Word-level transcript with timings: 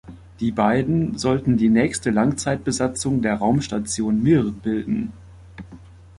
Die 0.39 0.51
beiden 0.51 1.19
sollten 1.19 1.57
die 1.57 1.69
nächste 1.69 2.09
Langzeitbesatzung 2.09 3.21
der 3.21 3.35
Raumstation 3.35 4.23
Mir 4.23 4.45
bilden. 4.51 5.13